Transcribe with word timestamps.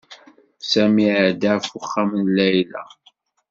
Sami 0.71 1.03
iɛedda 1.13 1.51
ɣef 1.55 1.67
uxxam 1.77 2.09
n 2.21 2.25
Layla. 2.37 2.83